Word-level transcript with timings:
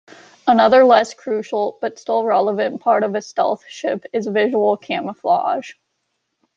Another 0.47 0.83
less 0.83 1.13
crucial 1.13 1.77
but 1.79 1.99
still 1.99 2.23
relevant 2.25 2.81
part 2.81 3.03
of 3.03 3.13
a 3.13 3.21
stealth 3.21 3.63
ship 3.67 4.03
is 4.13 4.25
visual 4.25 4.75
camouflage. 4.75 5.73